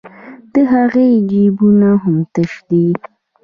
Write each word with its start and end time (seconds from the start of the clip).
د 0.53 0.55
هغې 0.71 1.07
جېبونه 1.29 1.89
هم 2.03 2.15
تش 2.33 2.51
دي 2.69 2.85